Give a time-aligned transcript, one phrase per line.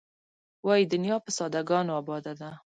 [0.65, 2.51] وایې دنیا په ساده ګانو آباده ده.